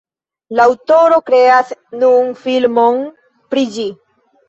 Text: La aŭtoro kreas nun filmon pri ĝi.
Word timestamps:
La 0.59 0.65
aŭtoro 0.71 1.19
kreas 1.27 1.71
nun 2.07 2.35
filmon 2.43 3.01
pri 3.55 3.71
ĝi. 3.79 3.91